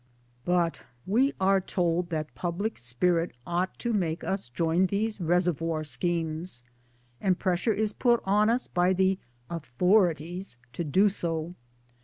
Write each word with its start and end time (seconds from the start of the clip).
But 0.45 0.81
we 1.05 1.31
are 1.39 1.61
told 1.61 2.09
that 2.09 2.33
public 2.33 2.75
spirit 2.79 3.33
ought 3.45 3.77
to 3.77 3.93
make 3.93 4.23
us 4.23 4.49
join 4.49 4.87
these 4.87 5.21
reservoir 5.21 5.83
schemes; 5.83 6.63
and 7.21 7.37
pressure 7.37 7.73
is 7.73 7.93
put 7.93 8.19
on 8.25 8.49
us 8.49 8.65
by 8.67 8.93
the' 8.93 9.19
authorities' 9.51 10.57
to 10.73 10.83
do 10.83 11.07
so. 11.07 11.53